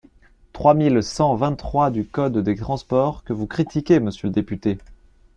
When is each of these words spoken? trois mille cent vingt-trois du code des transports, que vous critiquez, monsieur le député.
trois 0.51 0.73
mille 0.73 1.03
cent 1.03 1.35
vingt-trois 1.35 1.91
du 1.91 2.05
code 2.07 2.35
des 2.39 2.55
transports, 2.55 3.23
que 3.23 3.33
vous 3.33 3.45
critiquez, 3.45 3.99
monsieur 3.99 4.29
le 4.29 4.33
député. 4.33 4.79